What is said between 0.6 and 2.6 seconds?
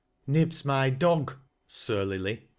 my dog," surlily.